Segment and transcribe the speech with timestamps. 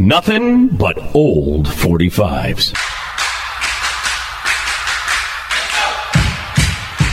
[0.00, 2.74] Nothing but old 45s.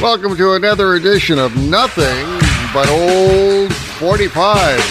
[0.01, 2.25] Welcome to another edition of Nothing
[2.73, 4.81] But Old 45s.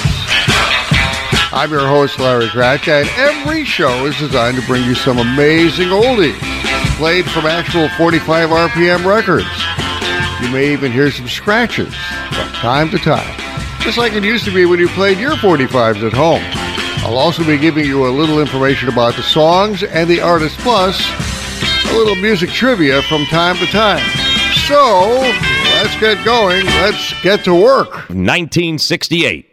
[1.52, 5.88] I'm your host, Larry Cratch, and every show is designed to bring you some amazing
[5.88, 6.38] oldies
[6.96, 9.48] played from actual 45 RPM records.
[10.40, 13.36] You may even hear some scratches from time to time,
[13.80, 16.59] just like it used to be when you played your 45s at home.
[17.02, 21.00] I'll also be giving you a little information about the songs and the artist, plus
[21.90, 24.06] a little music trivia from time to time.
[24.68, 25.18] So,
[25.76, 26.66] let's get going.
[26.66, 27.90] Let's get to work.
[28.10, 29.46] 1968.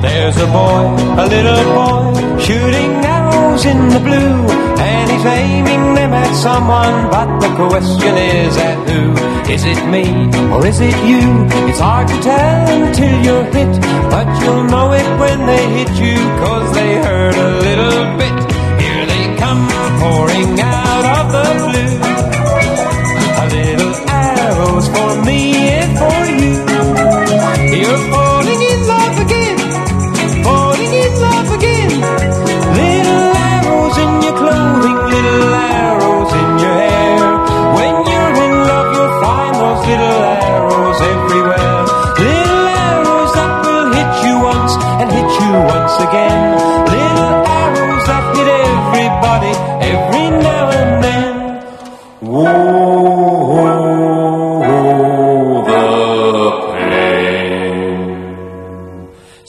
[0.00, 4.46] There's a boy, a little boy, shooting arrows in the blue,
[4.80, 9.37] and he's aiming them at someone, but the question is at who?
[9.50, 10.04] Is it me
[10.52, 11.20] or is it you?
[11.68, 13.80] It's hard to tell until you're hit,
[14.10, 18.36] but you'll know it when they hit you, cause they hurt a little bit.
[18.82, 19.66] Here they come
[20.00, 21.96] pouring out of the blue.
[23.42, 26.67] A little arrows for me and for you.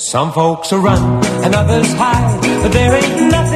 [0.10, 3.49] Some folks will run and others hide, but there ain't nothing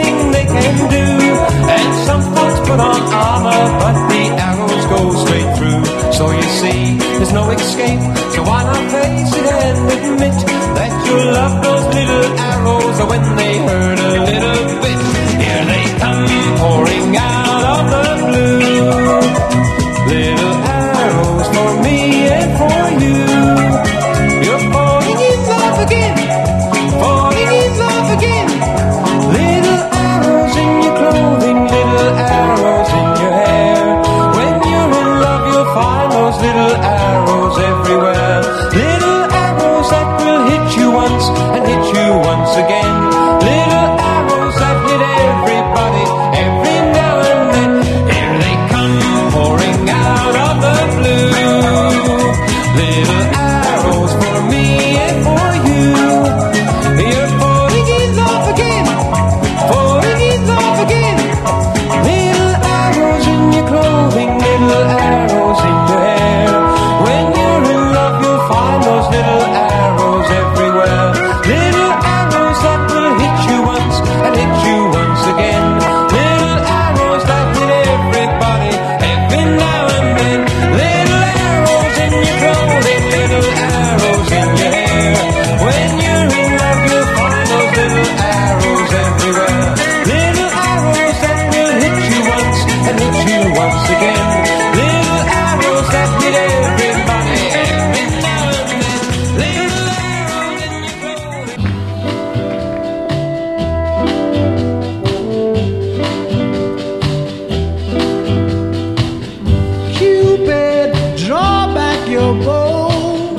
[112.32, 113.36] bow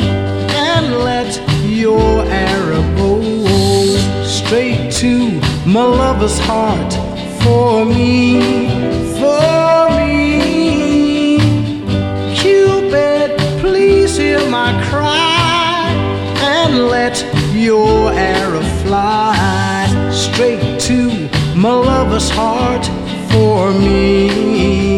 [0.68, 1.32] and let
[1.64, 3.12] your arrow go
[4.24, 6.92] straight to my lover's heart
[7.42, 8.40] for me,
[9.18, 11.38] for me.
[12.36, 15.88] Cupid, please hear my cry
[16.56, 17.16] and let
[17.52, 22.84] your arrow fly straight to my lover's heart
[23.30, 24.93] for me.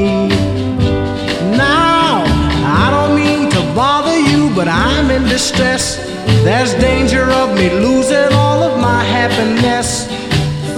[4.57, 5.97] But I'm in distress.
[6.43, 10.07] There's danger of me losing all of my happiness.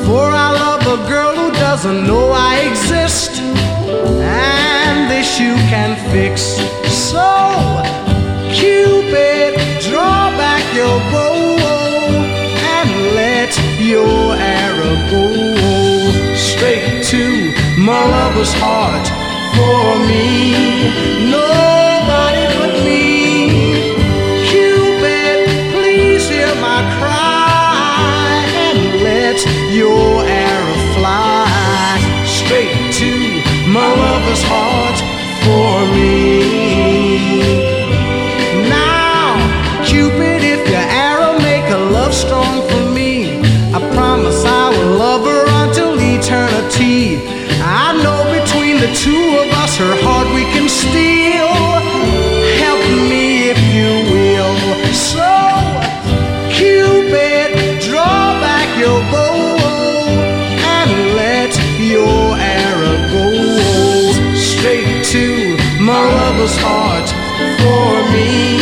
[0.04, 3.40] For I love a girl who doesn't know I exist.
[3.40, 6.42] And this you can fix.
[6.90, 7.28] So,
[8.52, 9.54] Cupid,
[9.86, 11.38] draw back your bow
[12.74, 15.24] and let your arrow go
[16.34, 17.22] straight to
[17.78, 19.06] my lover's heart
[19.54, 21.27] for me.
[29.44, 34.98] Let your arrow fly straight to my lover's heart
[35.44, 36.47] for me.
[66.38, 68.58] For me.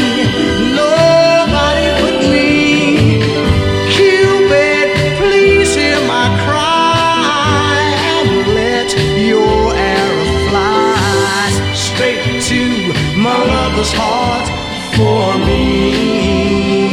[0.74, 3.20] Nobody but me.
[3.92, 14.48] Cupid, please hear my cry and let your arrow fly straight to my lover's heart
[14.96, 16.90] for me.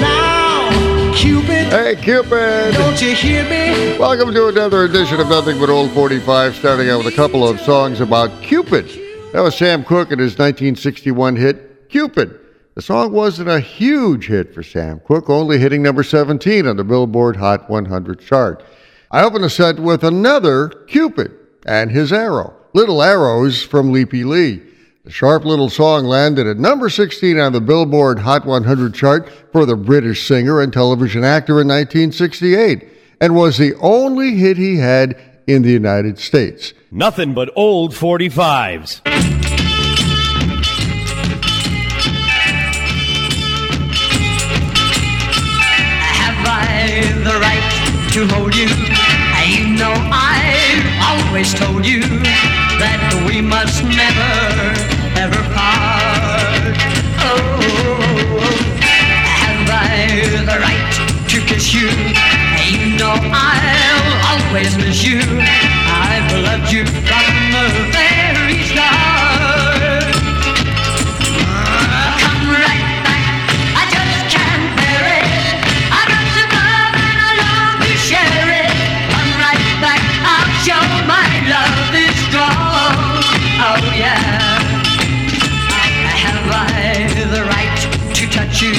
[0.00, 0.68] Now,
[1.14, 2.74] Cupid, Hey, Cupid!
[2.74, 3.96] don't you hear me?
[3.98, 7.60] Welcome to another edition of Nothing But Old 45, starting out with a couple of
[7.60, 9.03] songs about Cupid.
[9.34, 12.38] That was Sam Cooke and his 1961 hit, Cupid.
[12.76, 16.84] The song wasn't a huge hit for Sam Cooke, only hitting number 17 on the
[16.84, 18.62] Billboard Hot 100 chart.
[19.10, 21.32] I open the set with another Cupid
[21.66, 24.62] and his arrow, Little Arrows from Leapy Lee.
[25.02, 29.66] The sharp little song landed at number 16 on the Billboard Hot 100 chart for
[29.66, 32.88] the British singer and television actor in 1968
[33.20, 36.72] and was the only hit he had in the United States.
[36.90, 39.00] Nothing but old 45s.
[46.20, 48.68] Have I the right to hold you?
[49.44, 54.32] You know I've always told you that we must never
[55.20, 56.76] ever part.
[57.20, 58.40] Oh,
[58.80, 61.90] have I the right to kiss you?
[62.78, 63.43] You know I'll
[64.54, 65.18] always miss you.
[65.18, 70.14] I've loved you from the very start.
[72.22, 73.24] Come right back.
[73.74, 75.26] I just can't bear it.
[75.90, 78.70] I got some love and I long to share it.
[79.10, 79.98] Come right back.
[80.22, 82.94] I'll show my love is strong.
[83.58, 84.22] Oh yeah.
[86.22, 87.78] Have I the right
[88.14, 88.70] to touch you?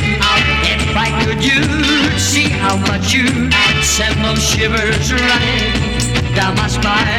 [0.72, 3.55] If I could, you'd see how much you
[3.96, 7.15] send those shivers running down my spine.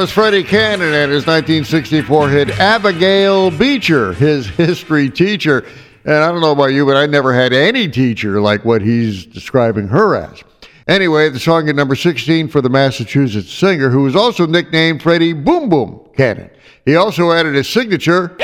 [0.00, 5.66] Was Freddy Cannon and his 1964 hit Abigail Beecher, his history teacher.
[6.06, 9.26] And I don't know about you, but I never had any teacher like what he's
[9.26, 10.42] describing her as.
[10.88, 15.34] Anyway, the song at number 16 for the Massachusetts singer, who was also nicknamed Freddy
[15.34, 16.48] Boom Boom Cannon.
[16.86, 18.38] He also added his signature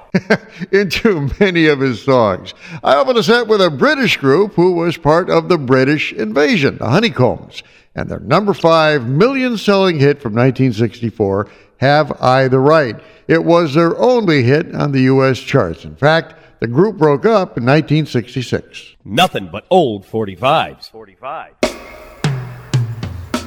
[0.72, 2.54] into many of his songs.
[2.82, 6.78] I opened the set with a British group who was part of the British invasion,
[6.78, 7.62] the Honeycombs
[7.96, 11.48] and their number five million selling hit from 1964,
[11.78, 13.00] Have I the Right?
[13.26, 15.40] It was their only hit on the U.S.
[15.40, 15.84] charts.
[15.84, 18.96] In fact, the group broke up in 1966.
[19.04, 20.90] Nothing but old 45s.
[20.90, 21.54] 45.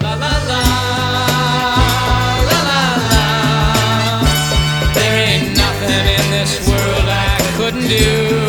[0.01, 0.61] La la la,
[2.45, 3.23] la la la.
[4.93, 8.48] There ain't nothing in this world I couldn't do.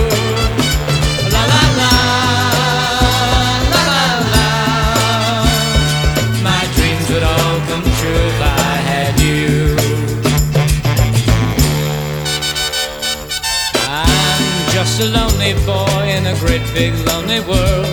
[16.41, 17.87] Great big lonely world.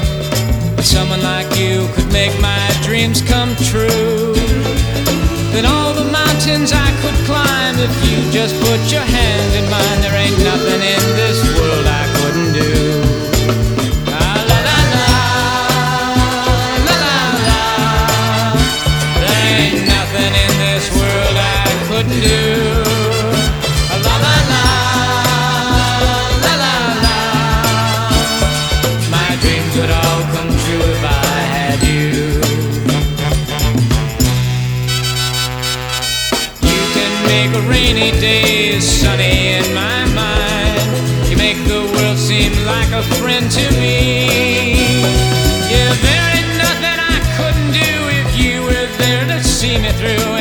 [0.76, 4.34] But someone like you could make my dreams come true.
[5.52, 10.00] Then all the mountains I could climb if you just put your hand in mine.
[10.02, 12.72] There ain't nothing in this world I couldn't do.
[14.16, 14.48] Ah,
[42.98, 44.26] a friend to me.
[45.70, 50.37] Yeah, there ain't nothing I couldn't do if you were there to see me through.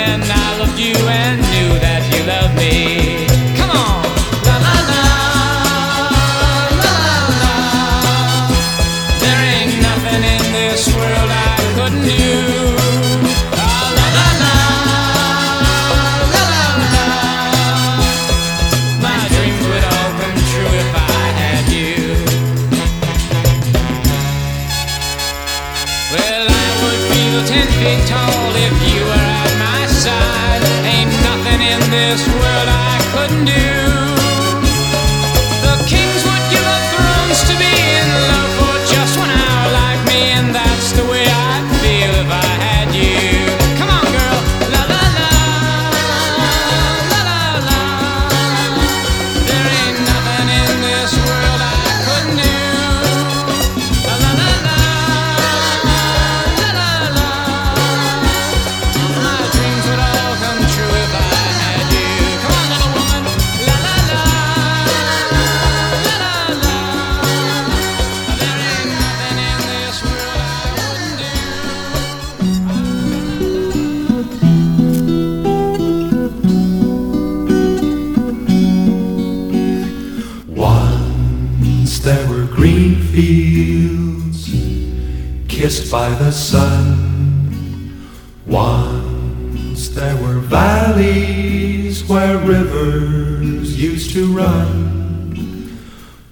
[85.90, 88.08] By the sun.
[88.46, 95.78] Once there were valleys where rivers used to run.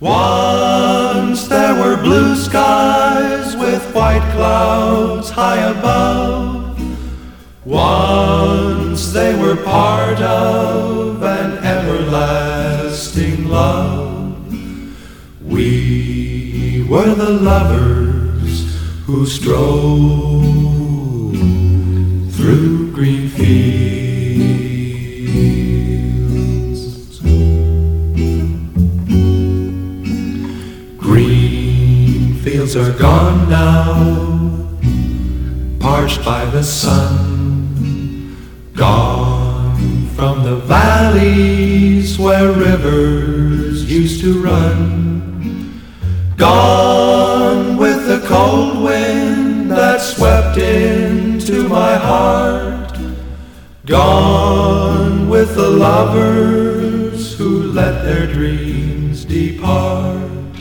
[0.01, 6.81] Once there were blue skies with white clouds high above.
[7.65, 14.53] Once they were part of an everlasting love.
[15.43, 17.94] We were the lovers
[19.07, 20.43] who strove
[22.35, 23.61] through green fields.
[30.97, 34.79] Green fields are gone now,
[35.81, 37.21] parched by the sun.
[38.73, 45.83] Gone from the valleys where rivers used to run.
[46.39, 47.94] Gone with
[48.27, 52.97] cold wind that swept into my heart.
[53.85, 60.57] Gone with the lovers who let their dreams depart.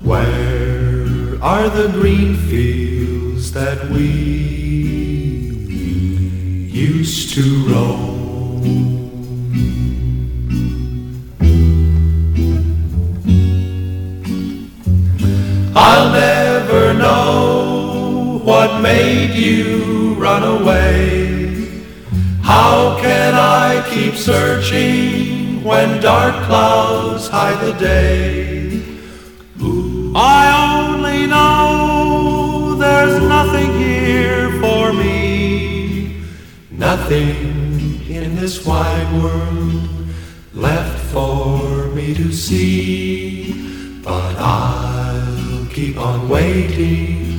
[0.00, 4.08] Where are the green fields that we
[6.72, 8.93] used to roam?
[18.44, 21.82] What made you run away.
[22.42, 28.82] How can I keep searching when dark clouds hide the day?
[30.14, 30.44] I
[30.76, 36.22] only know there's nothing here for me,
[36.70, 39.88] nothing in this wide world
[40.52, 44.02] left for me to see.
[44.02, 47.33] But I'll keep on waiting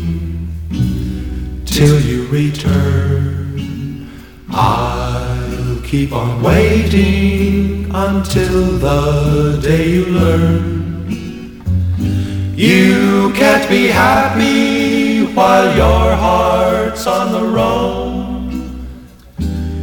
[1.76, 4.10] till you return.
[4.50, 11.66] I'll keep on waiting until the day you learn.
[12.56, 18.88] You can't be happy while your heart's on the run.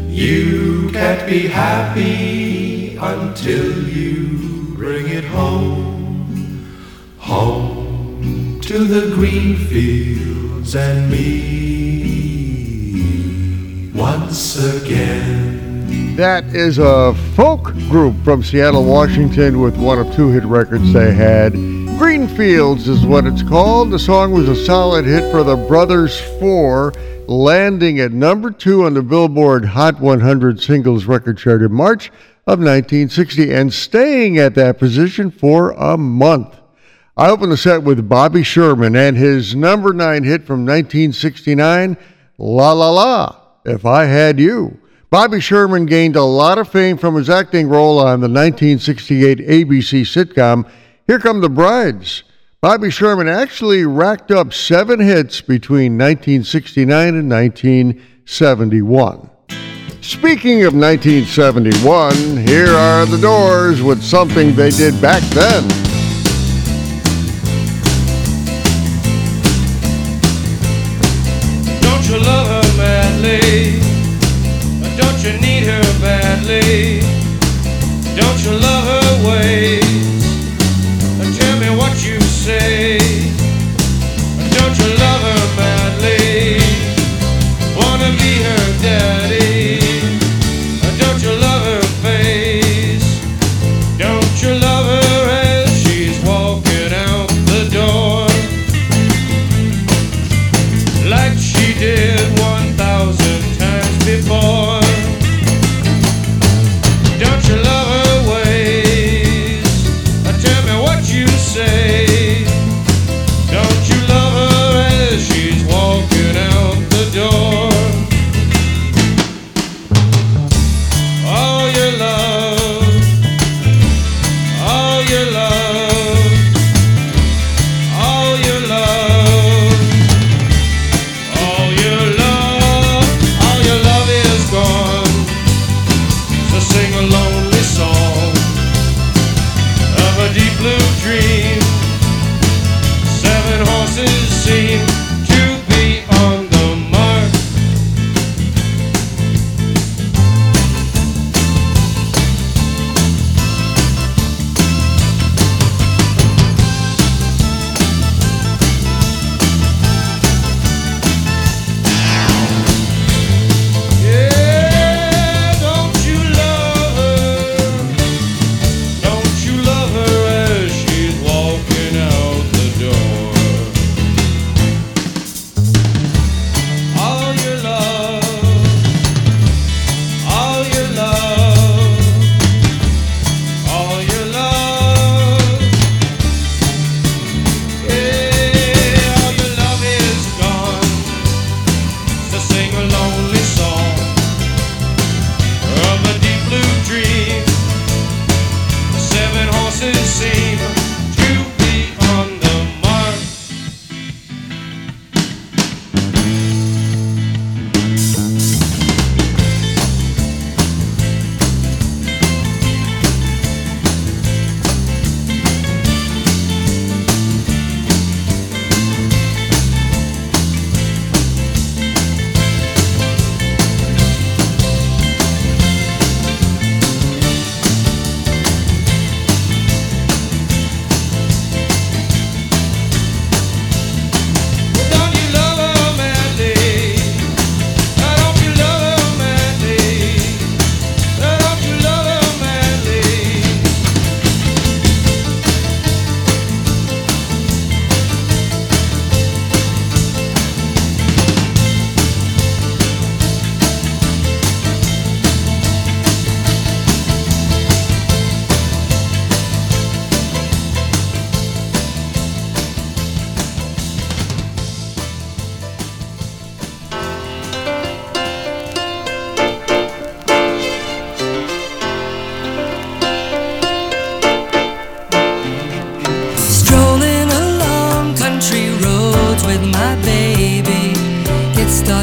[0.09, 6.64] You can't be happy until you bring it home.
[7.19, 7.72] Home
[8.73, 12.33] to the green fields and me
[13.95, 16.17] once again.
[16.17, 21.13] That is a folk group from Seattle, Washington, with one of two hit records they
[21.13, 21.53] had.
[21.53, 23.91] Greenfields is what it's called.
[23.91, 26.95] The song was a solid hit for the Brothers Four,
[27.29, 32.09] landing at number two on the Billboard Hot 100 singles record chart in March
[32.47, 36.62] of 1960 and staying at that position for a month.
[37.14, 41.98] I opened the set with Bobby Sherman and his number nine hit from 1969,
[42.38, 44.79] La La La, If I Had You.
[45.11, 50.01] Bobby Sherman gained a lot of fame from his acting role on the 1968 ABC
[50.07, 50.66] sitcom
[51.07, 52.22] Here Come the Brides.
[52.62, 59.29] Bobby Sherman actually racked up seven hits between 1969 and 1971.
[60.01, 65.82] Speaking of 1971, here are the Doors with something they did back then.
[73.33, 77.01] Don't you need her badly?
[78.14, 79.82] Don't you love her ways?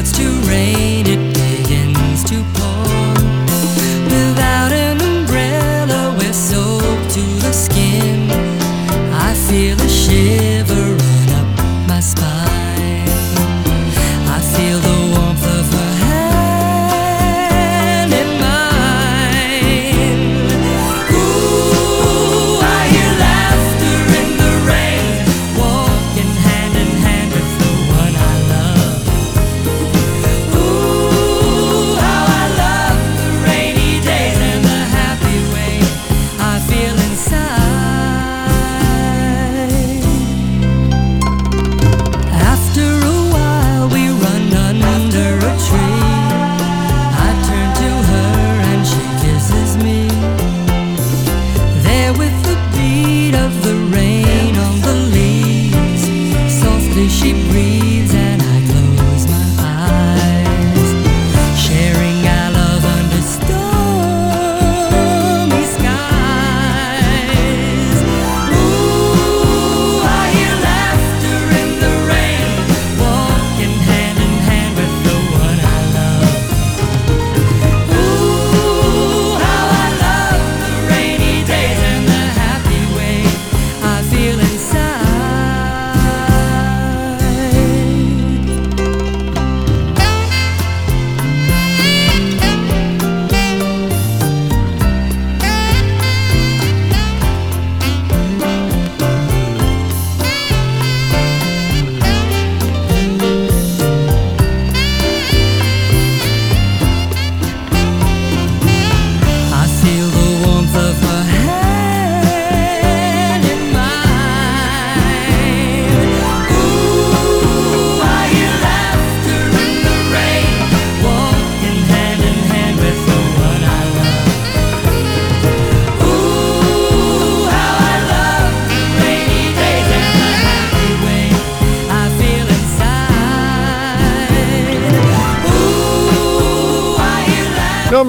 [0.02, 2.69] starts to rain, it begins to pour.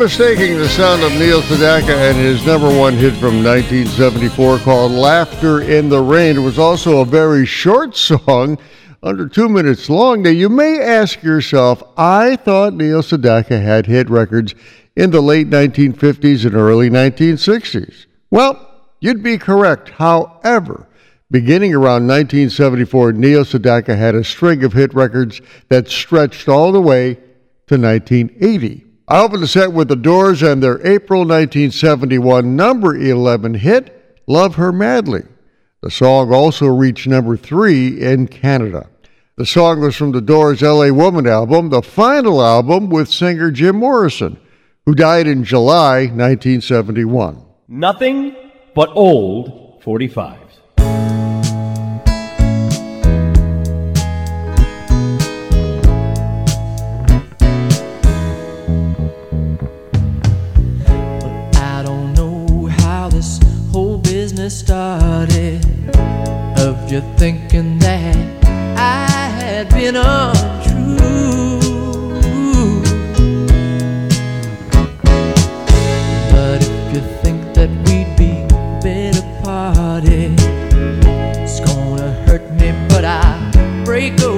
[0.01, 5.61] Mistaking the sound of Neil Sedaka and his number one hit from 1974 called Laughter
[5.61, 6.37] in the Rain.
[6.37, 8.57] It was also a very short song,
[9.03, 10.23] under two minutes long.
[10.23, 14.55] Now, you may ask yourself, I thought Neil Sedaka had hit records
[14.95, 18.07] in the late 1950s and early 1960s.
[18.31, 19.89] Well, you'd be correct.
[19.89, 20.87] However,
[21.29, 26.81] beginning around 1974, Neil Sedaka had a string of hit records that stretched all the
[26.81, 27.13] way
[27.67, 28.87] to 1980.
[29.07, 34.55] I opened the set with The Doors and their April 1971 number 11 hit, Love
[34.55, 35.23] Her Madly.
[35.81, 38.87] The song also reached number three in Canada.
[39.37, 43.77] The song was from The Doors' LA Woman album, the final album with singer Jim
[43.77, 44.39] Morrison,
[44.85, 47.43] who died in July 1971.
[47.67, 48.35] Nothing
[48.75, 50.40] but old 45.
[65.11, 65.59] Started
[66.59, 68.15] of you thinking that
[68.77, 71.59] I had been untrue.
[76.31, 78.33] But if you think that we'd be
[78.81, 80.31] better parted,
[81.43, 84.30] it's gonna hurt me, but I break away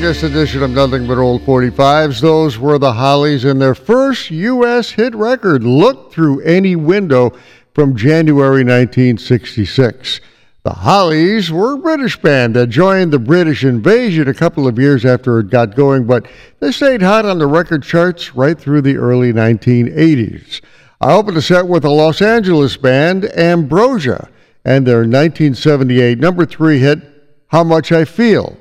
[0.00, 2.20] this edition of Nothing But Old 45s.
[2.20, 4.90] Those were the Hollies and their first U.S.
[4.90, 7.32] hit record, Look Through Any Window,
[7.74, 10.20] from January 1966.
[10.64, 15.06] The Hollies were a British band that joined the British invasion a couple of years
[15.06, 16.26] after it got going, but
[16.60, 20.60] they stayed hot on the record charts right through the early 1980s.
[21.00, 24.28] I opened the set with a Los Angeles band, Ambrosia,
[24.64, 27.00] and their 1978 number three hit,
[27.46, 28.58] How Much I Feel.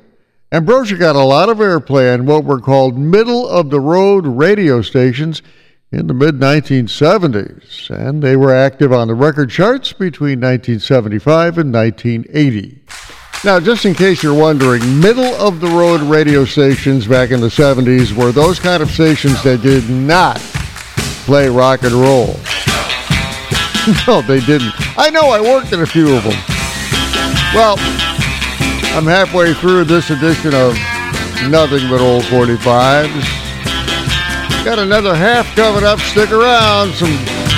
[0.56, 4.82] Ambrosia got a lot of airplay on what were called middle of the road radio
[4.82, 5.42] stations
[5.92, 11.74] in the mid 1970s, and they were active on the record charts between 1975 and
[11.74, 12.80] 1980.
[13.44, 17.48] Now, just in case you're wondering, middle of the road radio stations back in the
[17.48, 20.38] 70s were those kind of stations that did not
[21.26, 22.28] play rock and roll.
[24.08, 24.72] no, they didn't.
[24.98, 26.42] I know, I worked in a few of them.
[27.54, 27.76] Well,
[28.96, 30.74] I'm halfway through this edition of
[31.50, 33.12] Nothing But Old 45s.
[34.64, 36.00] Got another half coming up.
[36.00, 36.94] Stick around.
[36.94, 37.14] Some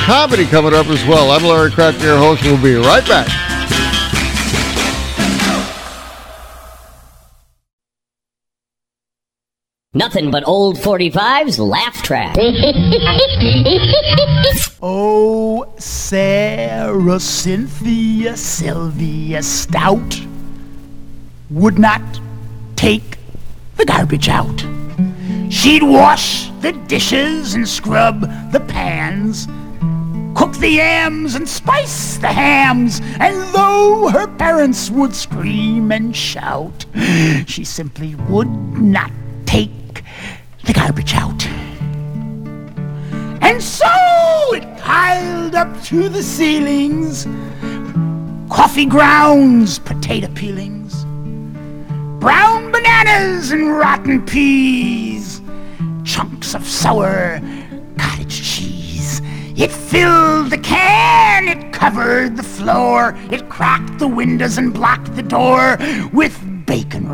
[0.08, 1.30] comedy coming up as well.
[1.30, 2.41] I'm Larry Kraft, your host.
[2.41, 3.28] We'll be right back.
[9.93, 12.36] Nothing but old 45's laugh track.
[14.82, 20.19] oh, Sarah Cynthia Sylvia Stout
[21.50, 22.02] would not
[22.76, 23.18] take
[23.78, 24.66] the garbage out.
[25.50, 29.48] She'd wash the dishes and scrub the pans,
[30.38, 36.86] cook the yams and spice the hams, and though her parents would scream and shout,
[37.46, 39.12] she simply would not
[39.46, 40.04] take
[40.66, 41.48] the garbage out.
[43.42, 43.86] And so
[44.54, 47.26] it piled up to the ceilings
[48.50, 51.06] coffee grounds, potato peelings,
[52.20, 55.42] brown bananas and rotten peas,
[56.04, 57.40] chunks of sour
[57.98, 59.22] cottage cheese.
[59.56, 65.24] It filled the can, it covered the floor, it cracked the windows and blocked the
[65.24, 65.78] door
[66.12, 67.10] with bacon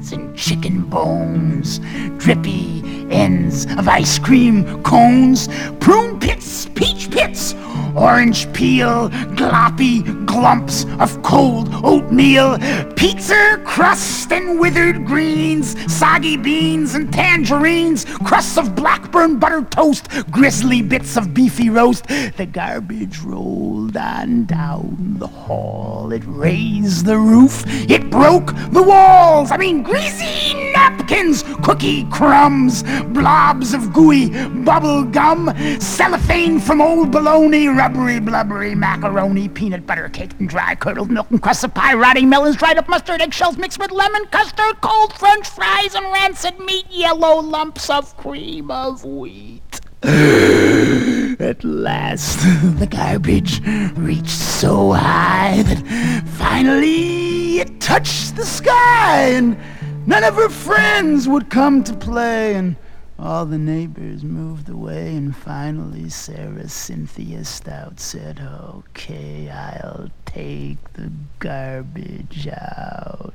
[0.00, 1.78] rinds and chicken bones,
[2.16, 5.48] drippy ends of ice cream cones,
[5.80, 7.54] prune pits, peach pits,
[7.96, 12.56] orange peel, gloppy glumps of cold oatmeal,
[12.94, 20.82] pizza crust and withered greens, soggy beans and tangerines, crusts of blackburn butter toast, grisly
[20.82, 22.06] bits of beefy roast.
[22.36, 26.12] The garbage rolled on down the hall.
[26.12, 27.64] It raised the roof.
[27.90, 29.50] It broke the walls.
[29.50, 34.30] I mean, greasy napkins, cookie crumbs, blobs of gooey
[34.64, 41.10] bubble gum, cellophane from old bologna, rubbery, blubbery macaroni, peanut butter cake and dry curdled
[41.10, 44.80] milk and crusts of pie, rotting melons, dried up mustard, eggshells mixed with lemon custard,
[44.80, 49.80] cold French fries and rancid meat, yellow lumps of cream of wheat.
[50.02, 52.38] At last,
[52.78, 53.60] the garbage
[53.96, 59.58] reached so high that finally it touched the sky, and
[60.06, 62.76] none of her friends would come to play, and
[63.18, 71.12] all the neighbors moved away, and finally Sarah Cynthia Stout said, Okay, I'll take the
[71.38, 73.34] garbage out.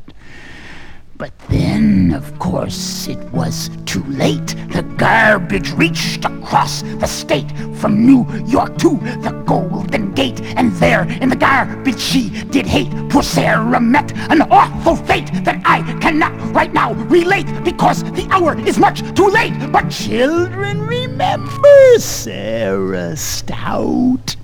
[1.18, 4.48] But then, of course, it was too late.
[4.74, 10.42] The garbage reached across the state from New York to the Golden Gate.
[10.58, 12.92] And there in the garbage she did hate.
[13.10, 18.60] Poor Sarah met an awful fate that I cannot right now relate because the hour
[18.68, 19.54] is much too late.
[19.72, 24.36] But children, remember Sarah Stout.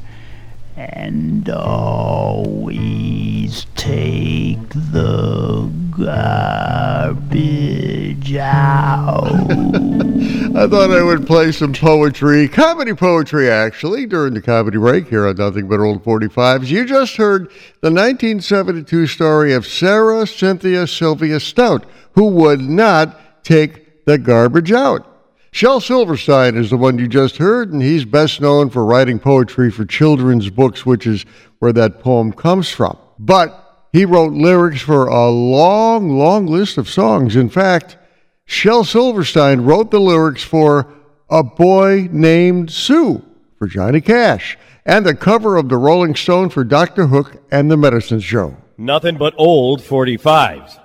[0.77, 3.30] And always
[3.75, 7.35] take the garbage
[8.35, 9.27] out.
[10.55, 15.27] I thought I would play some poetry, comedy poetry actually, during the comedy break here
[15.27, 16.67] on Nothing But Old 45s.
[16.67, 17.47] You just heard
[17.81, 25.07] the 1972 story of Sarah Cynthia Sylvia Stout, who would not take the garbage out.
[25.51, 29.69] Shel Silverstein is the one you just heard, and he's best known for writing poetry
[29.69, 31.25] for children's books, which is
[31.59, 32.97] where that poem comes from.
[33.23, 37.35] But he wrote lyrics for a long, long list of songs.
[37.35, 37.95] In fact,
[38.45, 40.91] Shel Silverstein wrote the lyrics for
[41.29, 43.23] A Boy Named Sue
[43.59, 44.57] for Johnny Cash
[44.87, 47.07] and the cover of the Rolling Stone for Dr.
[47.07, 48.57] Hook and the Medicine Show.
[48.79, 50.79] Nothing but old 45s.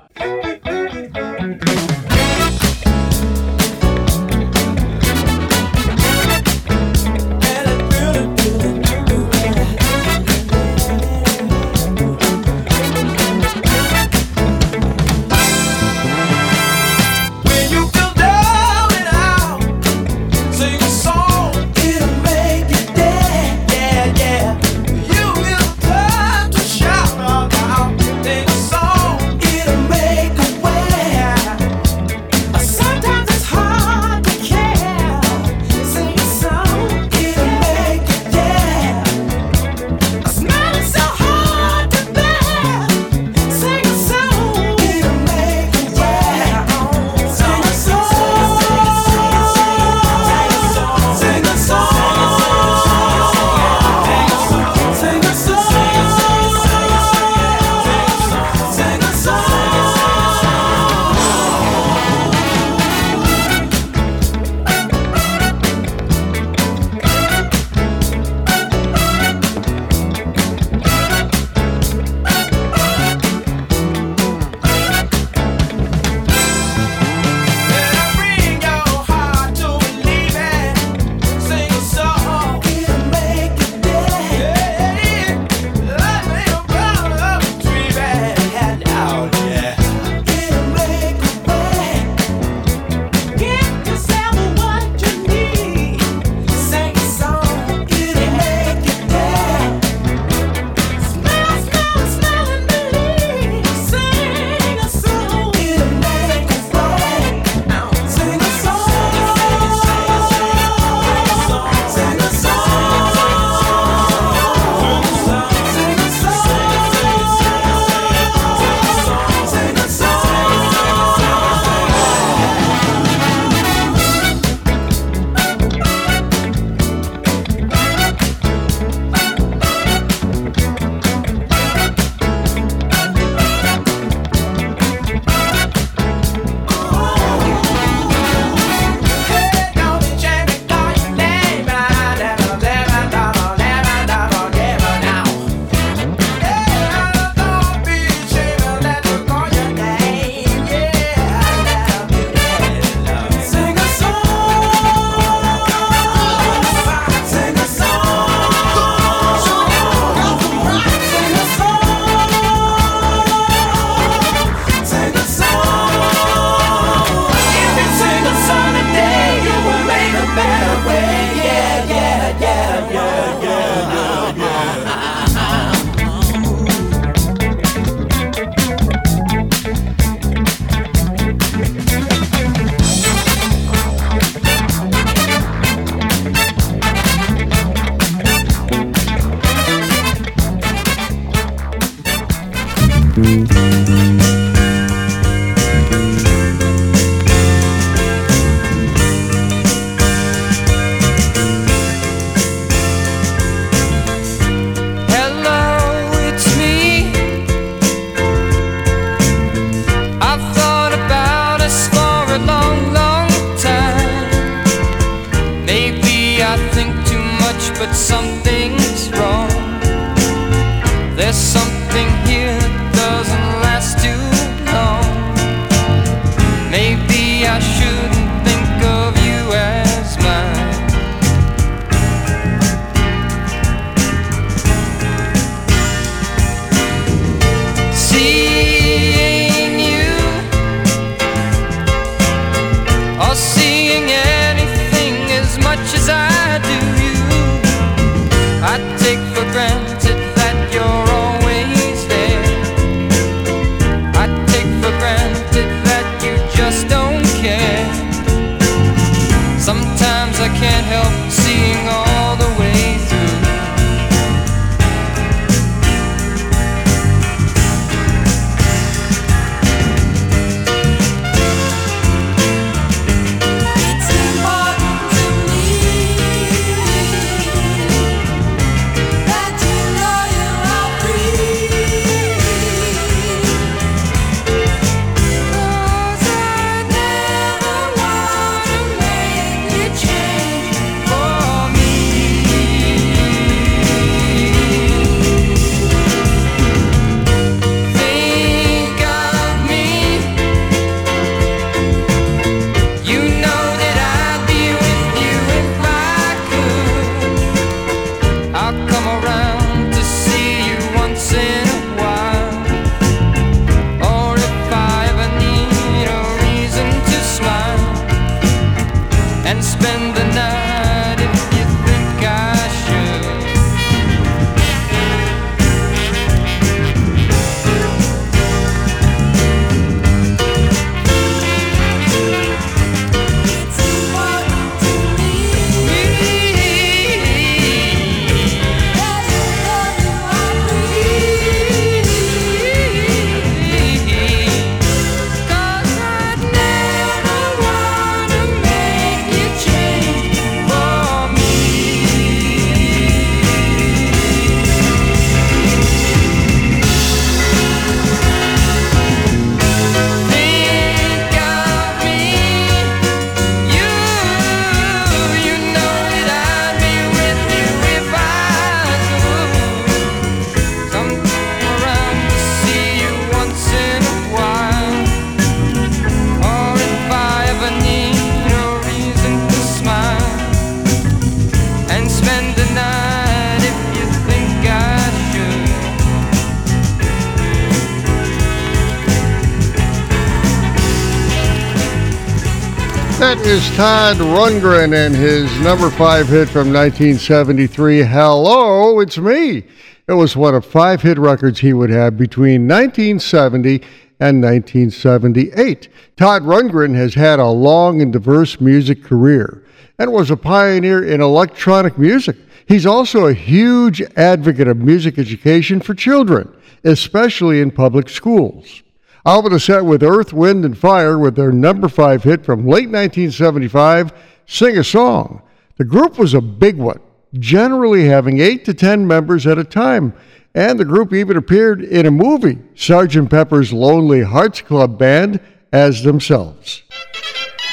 [393.76, 399.64] Todd Rundgren and his number five hit from 1973, Hello, It's Me.
[400.08, 403.82] It was one of five hit records he would have between 1970
[404.18, 405.90] and 1978.
[406.16, 409.62] Todd Rundgren has had a long and diverse music career
[409.98, 412.38] and was a pioneer in electronic music.
[412.66, 416.50] He's also a huge advocate of music education for children,
[416.82, 418.82] especially in public schools.
[419.26, 424.12] Alvin set with Earth, Wind, and Fire with their number five hit from late 1975,
[424.46, 425.42] Sing a Song.
[425.78, 427.00] The group was a big one,
[427.34, 430.14] generally having eight to ten members at a time,
[430.54, 433.28] and the group even appeared in a movie, Sgt.
[433.28, 435.40] Pepper's Lonely Hearts Club Band,
[435.72, 436.84] as themselves.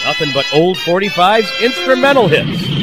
[0.03, 2.82] Nothing but old 45's instrumental hits.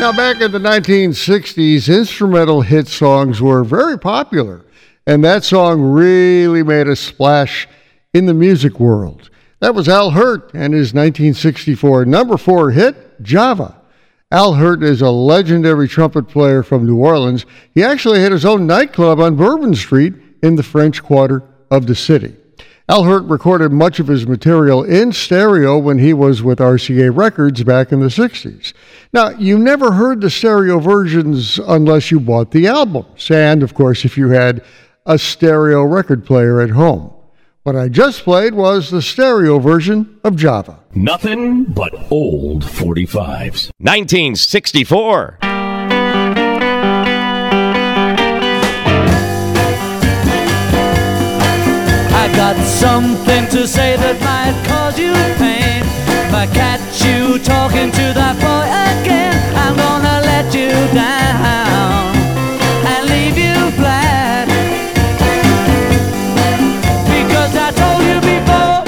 [0.00, 4.64] Now, back in the 1960s, instrumental hit songs were very popular,
[5.06, 7.68] and that song really made a splash
[8.14, 9.28] in the music world.
[9.60, 13.78] That was Al Hirt and his 1964 number four hit, Java.
[14.30, 17.44] Al Hirt is a legendary trumpet player from New Orleans.
[17.74, 21.94] He actually had his own nightclub on Bourbon Street in the French Quarter of the
[21.94, 22.34] city.
[22.90, 27.62] Al Hirt recorded much of his material in stereo when he was with RCA Records
[27.62, 28.72] back in the 60s.
[29.12, 34.04] Now, you never heard the stereo versions unless you bought the albums, and of course,
[34.04, 34.64] if you had
[35.06, 37.12] a stereo record player at home.
[37.62, 40.80] What I just played was the stereo version of Java.
[40.92, 43.70] Nothing but old 45s.
[43.78, 45.38] 1964.
[52.36, 55.82] Got something to say that might cause you pain.
[56.08, 62.14] If I catch you talking to that boy again, I'm gonna let you down
[62.92, 64.46] and leave you flat.
[67.08, 68.78] Because I told you before,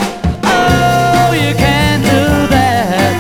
[0.47, 2.23] oh, you can't do
[2.55, 3.15] that.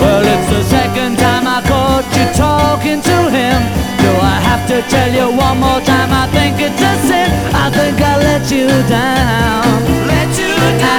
[0.00, 3.58] Well, it's the second time I caught you talking to him.
[4.04, 5.97] Do I have to tell you one more time?
[8.38, 10.06] Let you down.
[10.06, 10.97] Let you down.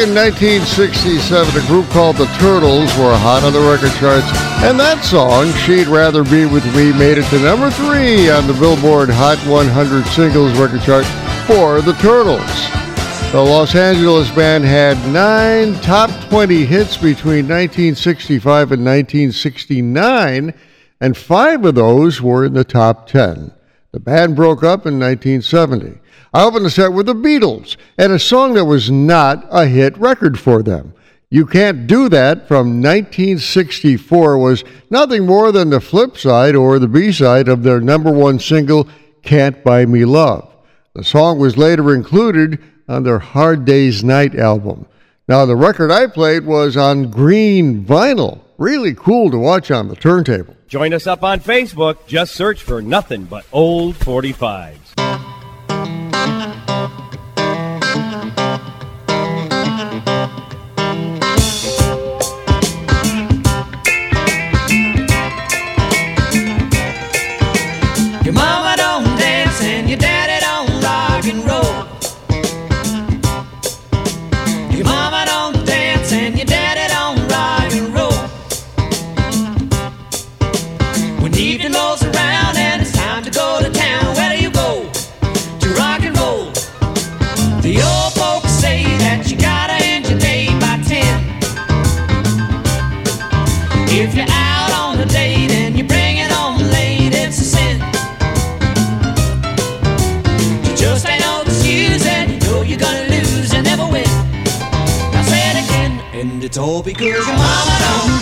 [0.00, 4.26] In 1967, a group called the Turtles were hot on the record charts,
[4.64, 8.54] and that song, She'd Rather Be With Me, made it to number three on the
[8.54, 11.04] Billboard Hot 100 Singles record chart
[11.44, 12.40] for the Turtles.
[13.32, 20.54] The Los Angeles band had nine top 20 hits between 1965 and 1969,
[21.02, 23.52] and five of those were in the top 10.
[23.92, 25.99] The band broke up in 1970.
[26.32, 29.96] I opened the set with the Beatles and a song that was not a hit
[29.98, 30.94] record for them.
[31.28, 36.88] You Can't Do That from 1964 was nothing more than the flip side or the
[36.88, 38.88] B side of their number one single,
[39.22, 40.48] Can't Buy Me Love.
[40.94, 42.58] The song was later included
[42.88, 44.86] on their Hard Day's Night album.
[45.28, 48.40] Now, the record I played was on green vinyl.
[48.58, 50.56] Really cool to watch on the turntable.
[50.66, 52.06] Join us up on Facebook.
[52.08, 55.29] Just search for nothing but old 45s.
[56.80, 57.09] Thank you.
[106.60, 108.19] All because your mama don't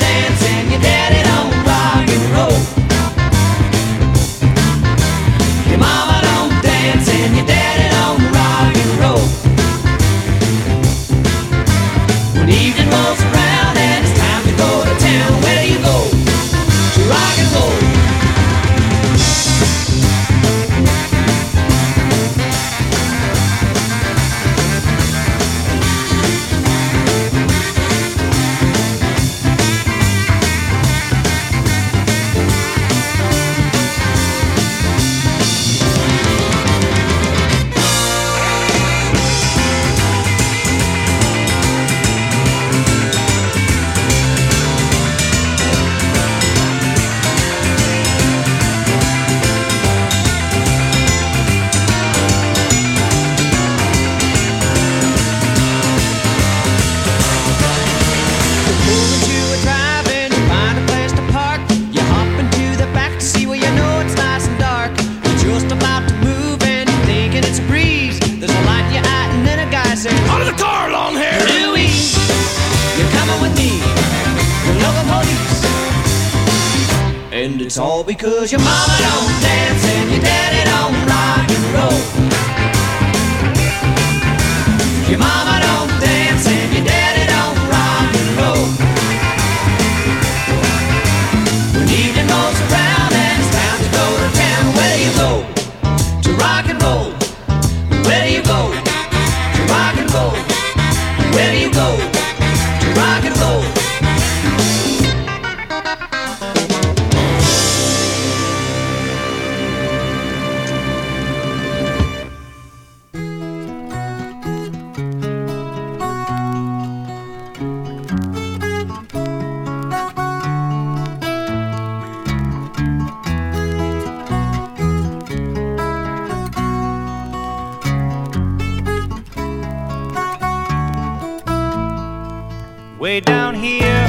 [132.99, 134.09] Way down here,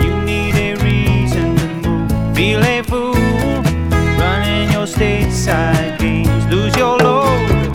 [0.00, 2.36] you need a reason to move.
[2.36, 3.12] Feel a fool,
[4.16, 6.46] running your stateside games.
[6.46, 7.74] Lose your load,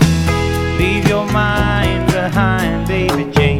[0.79, 3.59] leave your mind behind, baby Jane.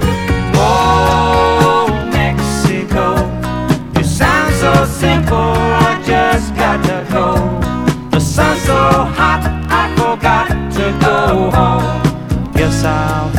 [0.55, 3.27] Oh, Mexico,
[3.97, 8.09] you sound so simple, I just got to go.
[8.09, 12.53] The sun's so hot, I forgot to go home.
[12.53, 13.29] Guess I'll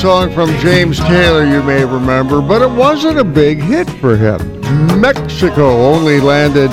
[0.00, 4.38] song from James Taylor you may remember, but it wasn't a big hit for him.
[4.98, 6.70] Mexico only landed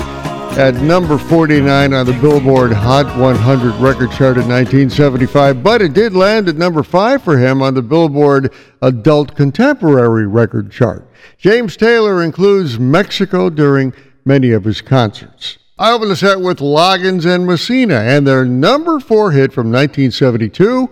[0.58, 6.14] at number 49 on the Billboard Hot 100 record chart in 1975, but it did
[6.14, 8.50] land at number 5 for him on the Billboard
[8.80, 11.06] Adult Contemporary record chart.
[11.36, 13.92] James Taylor includes Mexico during
[14.24, 15.58] many of his concerts.
[15.78, 20.88] I open the set with Loggins and Messina and their number 4 hit from 1972,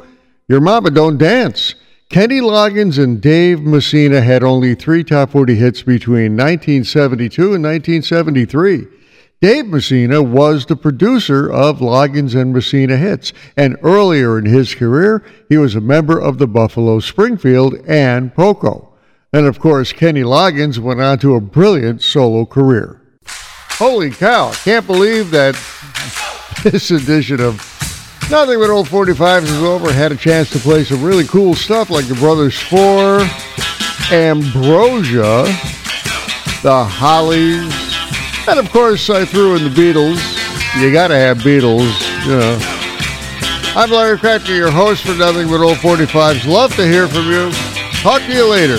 [0.48, 1.74] Your Mama Don't Dance.
[2.08, 8.86] Kenny Loggins and Dave Messina had only three top 40 hits between 1972 and 1973.
[9.42, 15.24] Dave Messina was the producer of Loggins and Messina hits, and earlier in his career,
[15.48, 18.94] he was a member of the Buffalo Springfield and Poco.
[19.32, 23.02] And of course, Kenny Loggins went on to a brilliant solo career.
[23.26, 25.54] Holy cow, can't believe that
[26.62, 27.60] this edition of
[28.28, 29.92] Nothing but Old 45s is over.
[29.92, 33.20] Had a chance to play some really cool stuff like the Brothers Four,
[34.10, 35.44] Ambrosia,
[36.62, 37.72] the Hollies,
[38.48, 40.20] and of course I threw in the Beatles.
[40.80, 42.58] You gotta have Beatles, you know.
[43.76, 46.46] I'm Larry Cracker, your host for Nothing but Old 45s.
[46.46, 47.52] Love to hear from you.
[48.02, 48.78] Talk to you later.